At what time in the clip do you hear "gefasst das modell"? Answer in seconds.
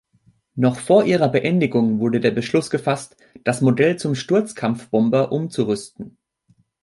2.71-3.97